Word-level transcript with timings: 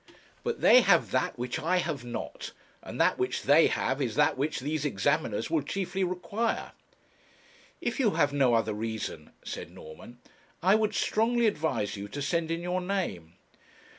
But 0.43 0.61
they 0.61 0.81
have 0.81 1.11
that 1.11 1.37
which 1.37 1.59
I 1.59 1.77
have 1.77 2.03
not, 2.03 2.53
and 2.81 2.99
that 2.99 3.19
which 3.19 3.43
they 3.43 3.67
have 3.67 4.01
is 4.01 4.15
that 4.15 4.35
which 4.35 4.59
these 4.61 4.83
examiners 4.83 5.51
will 5.51 5.61
chiefly 5.61 6.03
require.' 6.03 6.71
'If 7.81 7.99
you 7.99 8.15
have 8.15 8.33
no 8.33 8.55
other 8.55 8.73
reason,' 8.73 9.31
said 9.45 9.69
Norman, 9.69 10.17
'I 10.63 10.73
would 10.73 10.95
strongly 10.95 11.45
advise 11.45 11.95
you 11.97 12.07
to 12.07 12.21
send 12.23 12.49
in 12.49 12.63
your 12.63 12.81
name.' 12.81 13.35